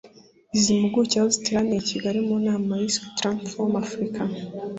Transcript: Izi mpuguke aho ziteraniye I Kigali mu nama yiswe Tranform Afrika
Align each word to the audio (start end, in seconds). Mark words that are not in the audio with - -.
Izi 0.55 0.71
mpuguke 0.79 1.15
aho 1.19 1.27
ziteraniye 1.35 1.79
I 1.81 1.87
Kigali 1.89 2.19
mu 2.27 2.35
nama 2.47 2.71
yiswe 2.81 3.05
Tranform 3.17 3.73
Afrika 3.85 4.19